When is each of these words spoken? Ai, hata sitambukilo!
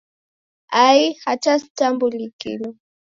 Ai, 0.83 1.03
hata 1.25 1.53
sitambukilo! 1.61 2.69